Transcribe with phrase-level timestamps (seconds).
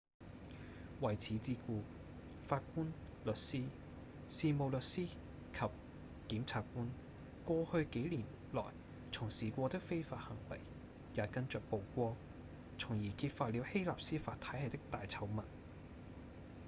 [1.01, 1.83] 為此之故
[2.39, 2.91] 法官、
[3.23, 3.65] 律師、
[4.29, 5.65] 事務律師及
[6.27, 6.89] 檢察官
[7.45, 8.63] 過去幾年來
[9.11, 10.59] 從事過的非法行為
[11.13, 12.15] 也跟著曝光
[12.79, 15.43] 從而揭發了希臘司法體系的大醜聞